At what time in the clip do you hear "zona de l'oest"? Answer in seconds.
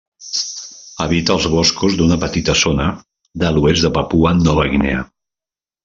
2.65-3.89